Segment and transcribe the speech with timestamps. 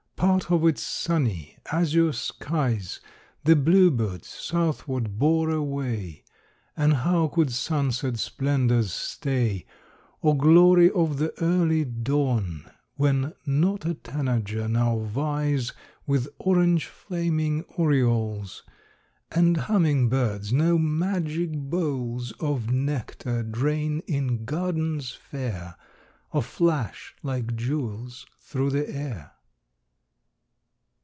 [0.21, 2.99] Part of its sunny, azure skies
[3.43, 6.23] The bluebirds southward bore away,
[6.77, 9.65] And how could sunset splendors stay,
[10.21, 15.71] Or glory of the early dawn, When not a tanager now vies
[16.05, 18.61] With orange flaming orioles,
[19.31, 25.77] And humming birds no magic bowls Of nectar drain in gardens fair,
[26.31, 29.31] Or flash like jewels through the air?